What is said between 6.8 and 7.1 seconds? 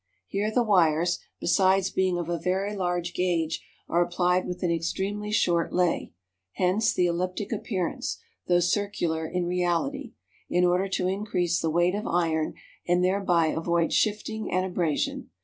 the